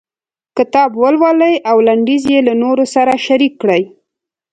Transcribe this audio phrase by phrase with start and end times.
[0.57, 3.83] کتاب ولولئ او لنډيز یې له نورو سره شريک کړئ.